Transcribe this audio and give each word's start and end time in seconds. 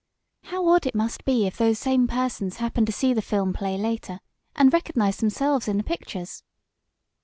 How 0.45 0.67
odd 0.67 0.87
it 0.87 0.95
must 0.95 1.25
be 1.25 1.45
if 1.45 1.57
those 1.57 1.77
same 1.77 2.07
persons 2.07 2.57
happen 2.57 2.87
to 2.87 2.91
see 2.91 3.13
the 3.13 3.21
film 3.21 3.53
play 3.53 3.77
later, 3.77 4.19
and 4.55 4.73
recognize 4.73 5.17
themselves 5.17 5.67
in 5.67 5.77
the 5.77 5.83
pictures." 5.83 6.41